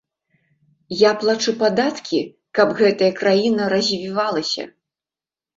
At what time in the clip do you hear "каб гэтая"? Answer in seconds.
2.61-3.11